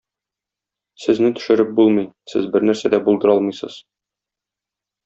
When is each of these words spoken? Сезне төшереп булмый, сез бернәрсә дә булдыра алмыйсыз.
Сезне 1.03 1.31
төшереп 1.39 1.75
булмый, 1.81 2.09
сез 2.35 2.51
бернәрсә 2.57 2.95
дә 2.95 3.03
булдыра 3.07 3.39
алмыйсыз. 3.39 3.79